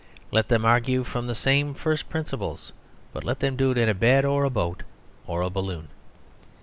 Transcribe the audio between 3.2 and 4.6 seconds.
let them do it in a bed, or a